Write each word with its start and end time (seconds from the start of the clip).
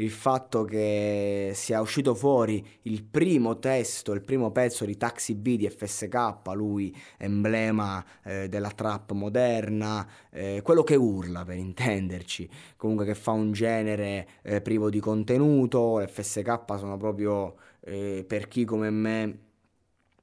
il 0.00 0.10
fatto 0.10 0.64
che 0.64 1.52
sia 1.54 1.80
uscito 1.80 2.14
fuori 2.14 2.66
il 2.82 3.04
primo 3.04 3.58
testo, 3.58 4.12
il 4.12 4.22
primo 4.22 4.50
pezzo 4.50 4.84
di 4.84 4.96
Taxi 4.96 5.34
B 5.34 5.56
di 5.56 5.68
FSK, 5.68 6.40
lui 6.54 6.94
emblema 7.18 8.04
eh, 8.24 8.48
della 8.48 8.70
trap 8.70 9.12
moderna, 9.12 10.06
eh, 10.30 10.60
quello 10.62 10.82
che 10.82 10.96
urla 10.96 11.44
per 11.44 11.56
intenderci, 11.56 12.48
comunque 12.76 13.04
che 13.04 13.14
fa 13.14 13.32
un 13.32 13.52
genere 13.52 14.28
eh, 14.42 14.60
privo 14.62 14.88
di 14.88 15.00
contenuto, 15.00 16.02
FSK 16.06 16.64
sono 16.78 16.96
proprio 16.96 17.56
eh, 17.80 18.24
per 18.26 18.48
chi 18.48 18.64
come 18.64 18.90
me 18.90 19.38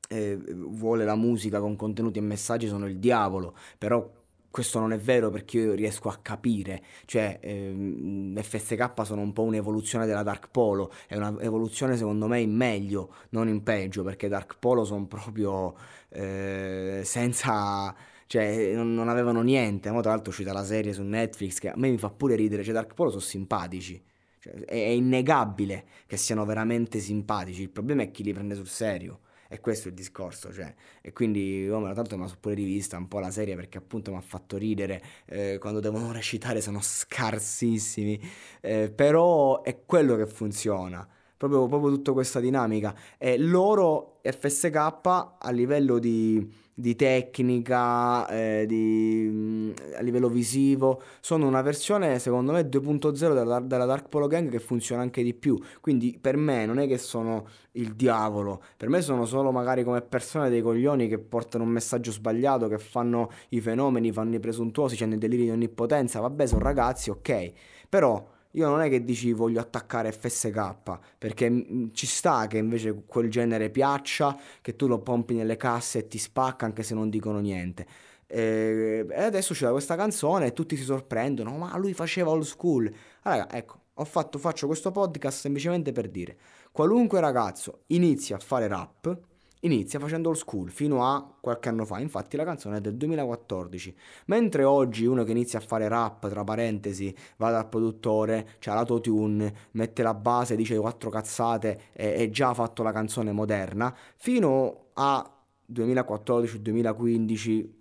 eh, 0.10 0.40
vuole 0.54 1.06
la 1.06 1.16
musica 1.16 1.60
con 1.60 1.76
contenuti 1.76 2.18
e 2.18 2.22
messaggi 2.22 2.68
sono 2.68 2.88
il 2.88 2.98
diavolo, 2.98 3.56
però 3.78 4.17
questo 4.58 4.80
non 4.80 4.92
è 4.92 4.98
vero 4.98 5.30
perché 5.30 5.60
io 5.60 5.74
riesco 5.76 6.10
a 6.10 6.18
capire, 6.20 6.82
cioè 7.06 7.38
ehm, 7.40 8.42
FSK 8.42 8.92
sono 9.04 9.22
un 9.22 9.32
po' 9.32 9.44
un'evoluzione 9.44 10.08
della 10.08 10.24
Dark 10.24 10.50
Polo, 10.50 10.92
è 11.06 11.16
un'evoluzione 11.16 11.96
secondo 11.96 12.26
me 12.26 12.40
in 12.42 12.56
meglio, 12.56 13.14
non 13.30 13.50
in 13.50 13.62
peggio, 13.62 14.02
perché 14.02 14.28
Dark 14.28 14.58
Polo 14.58 14.84
sono 14.84 15.06
proprio 15.06 15.76
eh, 16.10 17.02
senza 17.04 17.96
cioè 18.26 18.74
non, 18.74 18.96
non, 18.96 19.10
avevano 19.10 19.44
niente. 19.44 19.92
Ma 19.92 20.02
tra 20.02 20.10
l'altro 20.10 20.30
è 20.30 20.30
uscita 20.30 20.54
la 20.54 20.66
serie 20.66 20.92
su 20.92 21.04
Netflix 21.04 21.60
che 21.60 21.70
a 21.70 21.76
me 21.78 21.92
mi 21.92 22.00
fa 22.00 22.10
pure 22.10 22.34
ridere, 22.34 22.64
cioè 22.64 22.74
Dark 22.74 22.96
Polo 22.96 23.12
sono 23.12 23.22
simpatici. 23.22 24.04
Cioè, 24.40 24.54
è, 24.66 24.76
innegabile 24.76 25.86
che 26.08 26.18
siano 26.18 26.46
veramente 26.46 26.98
simpatici. 27.00 27.62
Il 27.62 27.70
problema 27.70 28.02
è 28.02 28.10
chi 28.10 28.24
li 28.24 28.34
prende 28.34 28.56
sul 28.56 28.68
serio. 28.68 29.20
E 29.50 29.60
questo 29.60 29.88
è 29.88 29.92
il 29.92 29.96
discorso, 29.96 30.52
cioè. 30.52 30.74
E 31.02 31.14
quindi, 31.14 31.68
oh, 31.70 31.94
tanto 31.94 32.18
mi 32.18 32.24
ha 32.24 32.38
pure 32.40 32.56
rivista 32.56 32.98
un 32.98 33.08
po' 33.08 33.20
la 33.20 33.32
serie 33.32 33.56
perché 33.56 33.78
appunto 33.78 34.12
mi 34.12 34.18
ha 34.18 34.22
fatto 34.22 34.58
ridere. 34.58 35.02
Eh, 35.26 35.58
quando 35.60 35.80
devono 35.80 36.12
recitare 36.12 36.62
sono 36.62 36.80
scarsissimi. 36.82 38.20
Eh, 38.62 38.92
però 38.94 39.62
è 39.64 39.84
quello 39.86 40.16
che 40.16 40.28
funziona. 40.28 41.08
Proprio, 41.38 41.68
proprio 41.68 41.92
tutta 41.92 42.14
questa 42.14 42.40
dinamica. 42.40 42.96
E 43.18 43.38
loro, 43.38 44.20
FSK, 44.24 44.76
a 44.76 45.52
livello 45.52 46.00
di 46.00 46.66
di 46.80 46.96
tecnica, 46.96 48.28
eh, 48.28 48.66
di, 48.68 49.28
mm, 49.28 49.72
a 49.98 50.02
livello 50.02 50.30
visivo, 50.30 51.02
sono 51.22 51.48
una 51.48 51.64
versione 51.64 52.20
secondo 52.20 52.52
me 52.52 52.70
2.0 52.70 53.34
della, 53.34 53.60
della, 53.60 53.86
Dark 53.86 54.10
Polo 54.10 54.28
Gang 54.28 54.48
che 54.52 54.60
funziona 54.60 55.02
anche 55.02 55.24
di 55.24 55.34
più. 55.34 55.60
Quindi 55.82 56.20
per 56.22 56.38
me 56.38 56.68
non 56.68 56.78
è 56.78 56.86
che 56.86 57.00
sono 57.00 57.48
il 57.72 57.96
diavolo, 57.96 58.62
per 58.78 58.90
me 58.90 59.02
sono 59.02 59.26
solo 59.26 59.52
magari 59.52 59.84
come 59.84 60.02
persone 60.04 60.50
dei 60.52 60.62
coglioni 60.62 61.08
che 61.08 61.18
portano 61.18 61.64
un 61.64 61.72
messaggio 61.72 62.12
sbagliato, 62.12 62.68
che 62.68 62.78
fanno 62.78 63.32
i 63.50 63.60
fenomeni, 63.60 64.12
fanno 64.12 64.36
i 64.36 64.40
presuntuosi, 64.40 65.04
hanno 65.04 65.16
i 65.16 65.18
deliri 65.18 65.44
di 65.46 65.50
onnipotenza. 65.50 66.20
Vabbè, 66.20 66.46
sono 66.46 66.62
ragazzi, 66.62 67.10
ok, 67.10 67.52
però 67.90 68.24
io 68.58 68.68
non 68.68 68.82
è 68.82 68.90
che 68.90 69.04
dici 69.04 69.34
voglio 69.34 69.60
attaccare 69.60 70.12
FSK, 70.12 71.00
perché 71.18 71.50
mm, 71.50 71.88
ci 71.94 72.08
sta 72.08 72.48
che 72.48 72.58
invece 72.58 73.04
quel 73.06 73.30
genere 73.30 73.70
piaccia, 73.70 74.36
che 74.62 74.76
tu 74.76 74.88
lo 74.88 75.00
pompi 75.00 75.36
nelle 75.36 75.58
casse 75.58 76.00
e 76.00 76.08
ti 76.08 76.18
spacca 76.18 76.66
anche 76.66 76.82
se 76.82 76.96
non 76.96 77.10
dicono 77.10 77.40
niente. 77.40 77.86
E 78.26 79.06
adesso 79.16 79.54
c'è 79.54 79.70
questa 79.70 79.96
canzone 79.96 80.48
e 80.48 80.54
tutti 80.54 80.76
si 80.76 80.84
sorprendono, 80.84 81.56
ma 81.56 81.78
lui 81.78 81.94
faceva 81.94 82.32
old 82.32 82.44
school. 82.44 82.92
Allora, 83.22 83.50
ecco, 83.52 83.82
ho 83.94 84.06
fatto, 84.06 84.40
faccio 84.40 84.66
questo 84.66 84.92
podcast 84.92 85.40
semplicemente 85.40 85.92
per 85.92 86.10
dire, 86.10 86.38
qualunque 86.72 87.20
ragazzo 87.20 87.84
inizia 87.88 88.38
a 88.38 88.40
fare 88.40 88.68
rap, 88.68 89.20
inizia 89.62 90.00
facendo 90.00 90.30
old 90.30 90.38
school 90.38 90.70
fino 90.70 91.06
a 91.06 91.36
qualche 91.40 91.70
anno 91.70 91.86
fa, 91.86 92.00
infatti 92.00 92.38
la 92.38 92.44
canzone 92.44 92.78
è 92.78 92.82
del 92.82 92.96
2014, 92.96 93.96
mentre 94.26 94.64
oggi 94.64 95.06
uno 95.06 95.24
che 95.24 95.32
inizia 95.32 95.60
a 95.60 95.62
fare 95.62 95.88
rap, 95.88 96.30
tra 96.30 96.44
parentesi, 96.44 97.14
va 97.38 97.52
dal 97.52 97.68
produttore, 97.68 98.56
c'ha 98.60 98.74
l'autotune, 98.74 99.54
mette 99.72 100.04
la 100.04 100.14
base, 100.14 100.56
dice 100.56 100.78
quattro 100.78 101.10
cazzate 101.10 101.82
e, 101.94 102.14
e 102.18 102.30
già 102.30 102.50
ha 102.50 102.54
fatto 102.54 102.84
la 102.84 102.92
canzone 102.92 103.32
moderna, 103.32 103.96
fino 104.16 104.90
a 104.94 105.32
2014-2015 105.74 107.77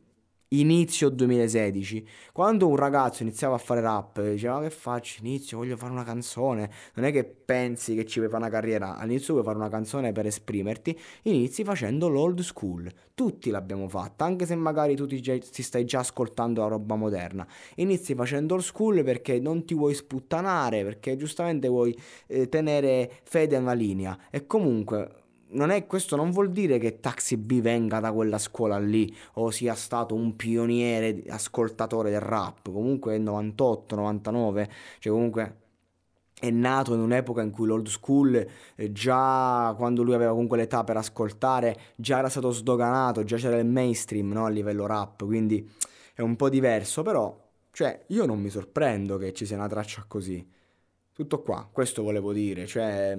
inizio 0.49 1.09
2016, 1.09 2.07
quando 2.33 2.69
un 2.69 2.77
ragazzo 2.77 3.23
iniziava 3.23 3.57
a 3.57 3.59
fare 3.59 3.81
rap, 3.81 4.23
diceva 4.23 4.61
che 4.61 4.71
faccio? 4.71 5.21
Inizio, 5.25 5.59
voglio 5.59 5.77
fare 5.77 5.93
una 5.93 6.05
canzone, 6.05 6.71
non 6.95 7.05
è 7.05 7.13
che 7.13 7.25
pensi 7.25 7.95
che 7.95 8.05
ci 8.05 8.19
vuoi 8.19 8.31
fare 8.31 8.43
una 8.43 8.53
carriera, 8.53 8.97
all'inizio 8.97 9.35
vuoi 9.35 9.45
fare 9.45 9.57
una 9.57 9.69
canzone 9.69 10.13
per 10.13 10.27
esprimerti, 10.27 10.99
inizi 11.23 11.65
facendo 11.65 12.09
l'old 12.09 12.41
school, 12.41 12.91
tutti 13.15 13.51
l'abbiamo 13.51 13.89
fatta, 13.89 14.25
anche 14.25 14.47
se 14.47 14.55
magari 14.55 14.95
tu 14.95 15.07
ti, 15.07 15.21
ti 15.21 15.63
stai 15.63 15.85
già 15.85 16.01
ascoltando 16.01 16.61
la 16.61 16.69
roba 16.69 16.95
moderna, 16.95 17.47
inizi 17.77 18.15
facendo 18.15 18.55
old 18.55 18.63
school 18.63 19.03
perché 19.03 19.41
non 19.41 19.65
ti 19.65 19.75
vuoi 19.75 19.95
sputtanare, 19.95 20.85
perché 20.85 21.17
giustamente 21.17 21.69
vuoi 21.69 21.97
eh, 22.29 22.49
tenere 22.49 23.21
fede 23.25 23.57
a 23.57 23.61
una 23.61 23.73
linea. 23.73 24.19
E 24.31 24.47
comunque 24.47 25.25
non 25.57 25.71
è, 25.71 25.87
questo 25.87 26.15
non 26.17 26.31
vuol 26.31 26.51
dire 26.53 26.79
che 26.79 27.01
Taxi 27.01 27.37
B 27.37 27.61
venga 27.61 27.99
da 27.99 28.13
quella 28.13 28.39
scuola 28.39 28.79
lì 28.79 29.15
o 29.35 29.51
sia 29.51 29.75
stato 29.75 30.15
un 30.15 30.37
pioniere 30.37 31.23
ascoltatore 31.29 32.11
del 32.11 32.21
rap. 32.21 32.71
Comunque 32.71 33.15
è 33.17 33.19
98, 33.19 33.97
99, 33.97 34.71
cioè 34.99 35.13
comunque 35.13 35.57
è 36.39 36.51
nato 36.51 36.95
in 36.95 37.01
un'epoca 37.01 37.41
in 37.43 37.51
cui 37.51 37.67
l'old 37.67 37.89
school, 37.89 38.47
eh, 38.75 38.93
già 38.93 39.75
quando 39.77 40.03
lui 40.03 40.15
aveva 40.15 40.33
comunque 40.33 40.59
l'età 40.59 40.85
per 40.85 40.99
ascoltare, 40.99 41.77
già 41.97 42.19
era 42.19 42.29
stato 42.29 42.51
sdoganato, 42.51 43.25
già 43.25 43.37
c'era 43.37 43.57
il 43.57 43.67
mainstream 43.67 44.31
no? 44.33 44.45
a 44.45 44.51
livello 44.51 44.87
rap, 44.87 45.25
quindi 45.25 45.69
è 46.15 46.21
un 46.21 46.37
po' 46.37 46.51
diverso, 46.51 47.03
però 47.03 47.35
cioè, 47.73 48.05
io 48.09 48.25
non 48.27 48.41
mi 48.41 48.49
sorprendo 48.51 49.19
che 49.19 49.33
ci 49.33 49.45
sia 49.45 49.57
una 49.57 49.69
traccia 49.69 50.05
così. 50.09 50.47
Tutto 51.13 51.43
qua, 51.43 51.69
questo 51.71 52.03
volevo 52.03 52.33
dire, 52.33 52.67
cioè 52.67 53.17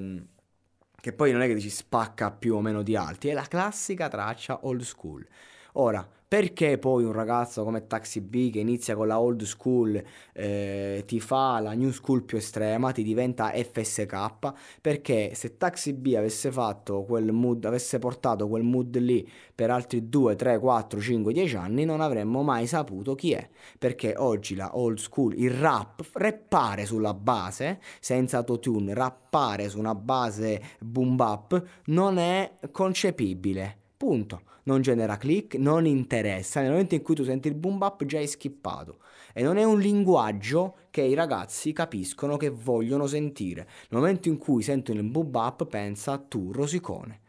che 1.00 1.14
poi 1.14 1.32
non 1.32 1.42
è 1.42 1.48
che 1.48 1.54
dici 1.54 1.70
spacca 1.70 2.32
più 2.32 2.56
o 2.56 2.62
meno 2.62 2.82
di 2.82 2.96
altri, 2.96 3.30
è 3.30 3.34
la 3.34 3.44
classica 3.44 4.10
traccia 4.10 4.66
old 4.66 4.82
school. 4.82 5.26
Ora, 5.74 6.06
perché 6.28 6.78
poi 6.78 7.06
un 7.06 7.14
ragazzo 7.14 7.64
come 7.64 7.88
Taxi 7.88 8.20
B 8.20 8.52
che 8.52 8.60
inizia 8.60 8.96
con 8.96 9.08
la 9.08 9.18
old 9.18 9.44
school 9.44 10.02
eh, 10.34 11.04
ti 11.06 11.22
fa 11.22 11.60
la 11.62 11.72
new 11.72 11.92
school 11.92 12.24
più 12.24 12.38
estrema, 12.38 12.92
ti 12.92 13.02
diventa 13.02 13.52
FSK? 13.52 14.52
Perché 14.82 15.32
se 15.36 15.56
Taxi 15.58 15.94
B 15.94 16.16
avesse 16.18 16.52
fatto 16.52 17.04
quel 17.04 17.32
mood, 17.32 17.64
avesse 17.64 17.98
portato 17.98 18.50
quel 18.50 18.64
mood 18.64 18.98
lì 18.98 19.26
per 19.56 19.72
altri 19.72 20.10
2, 20.10 20.36
3, 20.36 20.60
4, 20.60 21.00
5, 21.00 21.32
10 21.32 21.56
anni, 21.56 21.86
non 21.86 22.02
avremmo 22.02 22.44
mai 22.44 22.68
saputo 22.68 23.16
chi 23.16 23.32
è. 23.32 23.50
Perché 23.80 24.14
oggi 24.18 24.56
la 24.56 24.78
old 24.78 24.98
school, 24.98 25.34
il 25.38 25.52
rap, 25.52 26.04
rappare 26.14 26.86
sulla 26.86 27.14
base, 27.14 27.80
senza 28.02 28.38
autotune, 28.40 28.94
rappare 28.94 29.70
su 29.70 29.80
una 29.80 29.96
base 29.96 30.62
boom 30.80 31.16
bap, 31.16 31.64
non 31.86 32.18
è 32.18 32.52
concepibile. 32.72 33.86
Punto 33.98 34.42
non 34.64 34.82
genera 34.82 35.18
click, 35.18 35.56
non 35.56 35.88
interessa. 35.88 36.62
Nel 36.62 36.70
momento 36.70 36.94
in 36.94 37.02
cui 37.02 37.16
tu 37.16 37.24
senti 37.24 37.48
il 37.48 37.56
boom 37.56 37.80
bap 37.80 38.06
già 38.06 38.20
hai 38.20 38.28
skippato. 38.28 39.00
E 39.34 39.42
non 39.42 39.58
è 39.58 39.64
un 39.64 39.80
linguaggio 39.80 40.76
che 40.92 41.02
i 41.02 41.16
ragazzi 41.16 41.74
capiscono 41.74 42.38
che 42.38 42.50
vogliono 42.50 43.08
sentire. 43.08 43.68
Nel 43.90 44.02
momento 44.02 44.28
in 44.28 44.38
cui 44.38 44.62
sentono 44.62 45.00
il 45.00 45.10
boom 45.10 45.32
bap 45.32 45.66
pensa 45.66 46.18
tu 46.18 46.52
rosicone. 46.52 47.22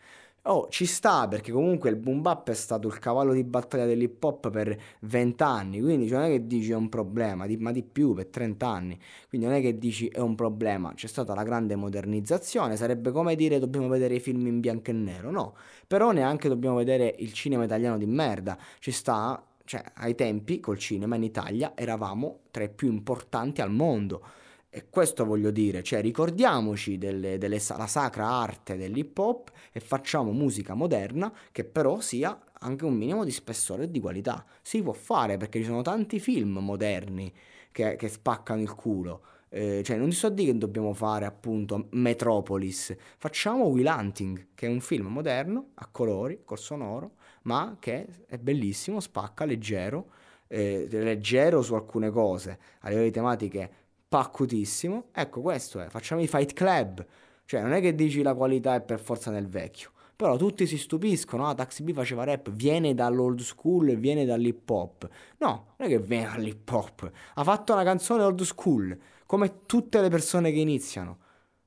Oh, 0.43 0.69
ci 0.70 0.87
sta 0.87 1.29
perché 1.29 1.52
comunque 1.52 1.90
il 1.90 1.96
boom 1.96 2.23
bap 2.23 2.49
è 2.49 2.55
stato 2.55 2.88
il 2.88 2.99
cavallo 2.99 3.35
di 3.35 3.44
battaglia 3.44 3.85
dell'hip 3.85 4.23
hop 4.25 4.49
per 4.50 4.81
20 5.00 5.43
anni, 5.43 5.81
quindi 5.81 6.08
cioè 6.08 6.20
non 6.20 6.29
è 6.29 6.31
che 6.31 6.46
dici 6.46 6.70
è 6.70 6.75
un 6.75 6.88
problema, 6.88 7.44
ma 7.58 7.70
di 7.70 7.82
più 7.82 8.14
per 8.14 8.29
30 8.29 8.67
anni, 8.67 8.99
quindi 9.29 9.46
non 9.46 9.56
è 9.56 9.61
che 9.61 9.76
dici 9.76 10.08
è 10.08 10.20
un 10.20 10.35
problema, 10.35 10.94
c'è 10.94 11.06
stata 11.06 11.35
la 11.35 11.43
grande 11.43 11.76
modernizzazione, 11.76 12.76
sarebbe 12.76 13.11
come 13.11 13.35
dire 13.37 13.58
dobbiamo 13.58 13.88
vedere 13.88 14.14
i 14.14 14.20
film 14.20 14.46
in 14.46 14.61
bianco 14.61 14.90
e 14.90 14.94
nero, 14.94 15.31
no, 15.31 15.55
però 15.87 16.12
neanche 16.12 16.49
dobbiamo 16.49 16.76
vedere 16.76 17.14
il 17.19 17.32
cinema 17.35 17.64
italiano 17.64 17.99
di 17.99 18.06
merda, 18.06 18.56
ci 18.79 18.90
sta, 18.90 19.44
cioè 19.64 19.82
ai 19.96 20.14
tempi 20.14 20.61
col 20.61 20.79
cinema 20.79 21.17
in 21.17 21.25
Italia 21.25 21.73
eravamo 21.75 22.38
tra 22.50 22.62
i 22.64 22.70
più 22.70 22.88
importanti 22.88 23.61
al 23.61 23.70
mondo 23.70 24.25
e 24.70 24.91
questo 24.91 25.25
voglio 25.25 25.50
dire, 25.50 25.82
cioè 25.82 26.03
ricordiamoci 26.03 26.99
delle, 26.99 27.38
delle, 27.38 27.61
la 27.76 27.87
sacra 27.87 28.26
arte 28.26 28.76
dell'hip 28.76 29.17
hop 29.17 29.50
e 29.73 29.81
facciamo 29.81 30.31
musica 30.32 30.75
moderna 30.75 31.32
che 31.50 31.65
però 31.65 32.00
sia 32.00 32.38
anche 32.61 32.85
un 32.85 32.94
minimo 32.94 33.25
di 33.25 33.31
spessore 33.31 33.85
e 33.85 33.91
di 33.91 33.99
qualità. 33.99 34.44
Si 34.61 34.82
può 34.82 34.93
fare 34.93 35.38
perché 35.38 35.61
ci 35.61 35.65
sono 35.65 35.81
tanti 35.81 36.20
film 36.20 36.59
moderni 36.59 37.32
che, 37.73 37.97
che 37.97 38.09
spaccano 38.09 38.61
il 38.61 38.75
culo. 38.75 39.23
Eh, 39.49 39.82
cioè 39.82 39.97
non 39.97 40.11
ti 40.11 40.17
so 40.17 40.29
dire 40.29 40.53
che 40.53 40.59
dobbiamo 40.59 40.93
fare 40.93 41.25
appunto 41.25 41.87
Metropolis, 41.93 42.94
facciamo 43.17 43.64
Will 43.64 43.87
Hunting, 43.87 44.49
che 44.55 44.67
è 44.67 44.71
un 44.71 44.81
film 44.81 45.06
moderno, 45.06 45.71
a 45.76 45.88
colori, 45.91 46.43
col 46.44 46.59
sonoro, 46.59 47.12
ma 47.44 47.79
che 47.81 48.06
è 48.26 48.37
bellissimo, 48.37 49.00
spacca, 49.00 49.47
leggero, 49.47 50.11
eh, 50.47 50.87
leggero 50.91 51.62
su 51.62 51.73
alcune 51.73 52.11
cose, 52.11 52.59
a 52.81 52.88
livello 52.88 53.06
di 53.06 53.12
tematiche 53.12 53.71
paccutissimo. 54.09 55.07
Ecco, 55.13 55.41
questo 55.41 55.81
è, 55.81 55.89
facciamo 55.89 56.21
i 56.21 56.27
Fight 56.27 56.53
Club. 56.53 57.05
Cioè, 57.45 57.63
non 57.63 57.73
è 57.73 57.81
che 57.81 57.95
dici 57.95 58.23
la 58.23 58.35
qualità 58.35 58.75
è 58.75 58.81
per 58.81 59.01
forza 59.01 59.31
nel 59.31 59.49
vecchio. 59.49 59.91
Però 60.19 60.37
tutti 60.37 60.67
si 60.67 60.77
stupiscono, 60.77 61.47
ah, 61.47 61.55
Taxi 61.55 61.85
B 61.85 61.93
faceva 61.93 62.25
rap, 62.25 62.51
viene 62.51 62.93
dall'old 62.93 63.39
school, 63.39 63.97
viene 63.97 64.25
dall'hip 64.25 64.69
hop. 64.69 65.09
No, 65.39 65.75
non 65.77 65.89
è 65.89 65.91
che 65.91 66.01
viene 66.01 66.27
dall'hip 66.27 66.69
hop. 66.71 67.11
Ha 67.35 67.45
fatto 67.45 67.73
una 67.73 67.85
canzone 67.85 68.25
old 68.25 68.43
school, 68.43 68.99
come 69.27 69.65
tutte 69.65 70.01
le 70.01 70.09
persone 70.09 70.51
che 70.51 70.59
iniziano. 70.59 71.19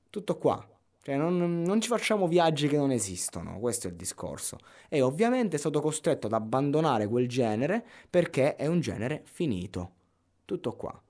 Tutto 0.10 0.38
qua. 0.38 0.68
Cioè, 1.02 1.16
non, 1.16 1.62
non, 1.64 1.82
ci 1.82 1.88
facciamo 1.88 2.28
viaggi 2.28 2.68
che 2.68 2.76
non 2.76 2.92
esistono, 2.92 3.58
questo 3.58 3.88
è 3.88 3.90
il 3.90 3.96
discorso. 3.96 4.58
E 4.90 5.02
ovviamente 5.02 5.56
è 5.56 5.60
stato 5.60 5.80
costretto 5.80 6.28
ad 6.28 6.34
abbandonare 6.34 7.08
quel 7.08 7.30
genere 7.30 7.84
perché 8.10 8.56
è 8.56 8.68
un 8.68 8.82
genere 8.82 9.22
finito. 9.24 9.92
Tutto 10.46 10.76
qua. 10.76 11.02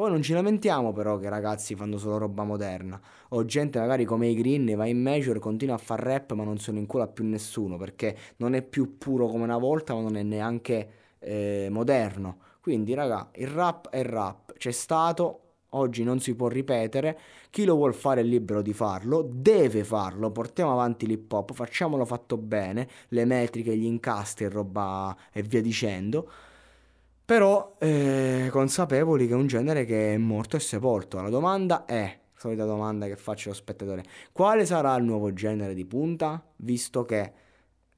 Poi 0.00 0.08
non 0.08 0.22
ci 0.22 0.32
lamentiamo 0.32 0.94
però 0.94 1.18
che 1.18 1.26
i 1.26 1.28
ragazzi 1.28 1.74
fanno 1.74 1.98
solo 1.98 2.16
roba 2.16 2.42
moderna. 2.42 2.98
O 3.32 3.44
gente 3.44 3.78
magari 3.78 4.06
come 4.06 4.28
i 4.28 4.34
Green 4.34 4.74
va 4.74 4.86
in 4.86 4.98
major, 4.98 5.38
continua 5.38 5.74
a 5.74 5.78
fare 5.78 6.04
rap 6.04 6.32
ma 6.32 6.42
non 6.42 6.56
sono 6.56 6.78
in 6.78 6.86
culo 6.86 7.02
a 7.02 7.06
più 7.06 7.22
nessuno 7.26 7.76
perché 7.76 8.16
non 8.36 8.54
è 8.54 8.62
più 8.62 8.96
puro 8.96 9.26
come 9.26 9.44
una 9.44 9.58
volta 9.58 9.92
ma 9.92 10.00
non 10.00 10.16
è 10.16 10.22
neanche 10.22 10.90
eh, 11.18 11.68
moderno. 11.70 12.38
Quindi 12.62 12.94
raga, 12.94 13.28
il 13.34 13.48
rap 13.48 13.90
è 13.90 14.02
rap, 14.02 14.54
c'è 14.54 14.70
stato, 14.70 15.40
oggi 15.72 16.02
non 16.02 16.18
si 16.18 16.34
può 16.34 16.48
ripetere, 16.48 17.18
chi 17.50 17.66
lo 17.66 17.74
vuol 17.74 17.92
fare 17.92 18.22
è 18.22 18.24
libero 18.24 18.62
di 18.62 18.72
farlo, 18.72 19.28
deve 19.30 19.84
farlo, 19.84 20.30
portiamo 20.30 20.72
avanti 20.72 21.06
l'hip 21.06 21.30
hop, 21.30 21.52
facciamolo 21.52 22.06
fatto 22.06 22.38
bene, 22.38 22.88
le 23.08 23.26
metriche, 23.26 23.76
gli 23.76 23.84
incastri 23.84 24.46
e 24.46 24.48
roba 24.48 25.14
e 25.30 25.42
via 25.42 25.60
dicendo 25.60 26.48
però 27.30 27.76
eh, 27.78 28.48
consapevoli 28.50 29.28
che 29.28 29.34
è 29.34 29.36
un 29.36 29.46
genere 29.46 29.84
che 29.84 30.14
è 30.14 30.16
morto 30.16 30.56
e 30.56 30.58
sepolto. 30.58 31.22
La 31.22 31.28
domanda 31.28 31.84
è, 31.84 32.22
solita 32.34 32.64
domanda 32.64 33.06
che 33.06 33.14
faccio 33.14 33.50
allo 33.50 33.56
spettatore, 33.56 34.02
quale 34.32 34.66
sarà 34.66 34.96
il 34.96 35.04
nuovo 35.04 35.32
genere 35.32 35.72
di 35.74 35.84
punta, 35.84 36.44
visto 36.56 37.04
che 37.04 37.32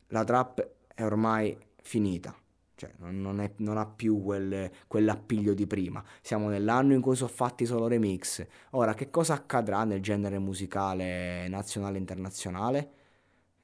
la 0.09 0.23
trap 0.23 0.69
è 0.95 1.03
ormai 1.03 1.57
finita? 1.81 2.37
Cioè, 2.75 2.91
non, 2.99 3.41
è, 3.41 3.53
non 3.57 3.79
ha 3.79 3.87
più 3.87 4.23
quel, 4.23 4.71
quell'appiglio 4.87 5.55
di 5.55 5.67
prima. 5.67 6.05
Siamo 6.21 6.51
nell'anno 6.51 6.93
in 6.93 7.01
cui 7.01 7.17
sono 7.17 7.31
fatti 7.31 7.65
solo 7.65 7.87
remix. 7.87 8.47
Ora, 8.73 8.93
che 8.93 9.09
cosa 9.09 9.33
accadrà 9.33 9.85
nel 9.85 10.03
genere 10.03 10.39
musicale 10.39 11.49
nazionale 11.49 11.97
e 11.97 12.01
internazionale 12.01 12.91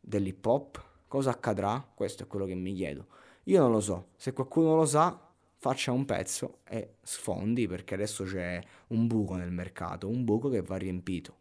dell'hip 0.01 0.47
hop? 0.47 0.83
Cosa 1.07 1.29
accadrà? 1.29 1.87
Questo 1.95 2.23
è 2.23 2.27
quello 2.27 2.47
che 2.47 2.55
mi 2.55 2.73
chiedo. 2.73 3.09
Io 3.45 3.61
non 3.61 3.71
lo 3.71 3.81
so. 3.81 4.09
Se 4.17 4.33
qualcuno 4.33 4.75
lo 4.75 4.87
sa, 4.87 5.28
faccia 5.61 5.93
un 5.93 6.05
pezzo 6.05 6.61
e 6.65 6.95
sfondi 7.03 7.67
perché 7.67 7.95
adesso 7.95 8.25
c'è 8.25 8.61
un 8.89 9.07
buco 9.07 9.35
nel 9.35 9.51
mercato, 9.51 10.09
un 10.09 10.25
buco 10.25 10.49
che 10.49 10.63
va 10.63 10.77
riempito. 10.77 11.37